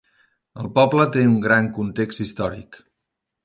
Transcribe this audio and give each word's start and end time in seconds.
El 0.63 0.69
poble 0.77 1.05
té 1.17 1.23
un 1.33 1.37
gran 1.45 1.69
context 1.77 2.25
històric. 2.27 2.85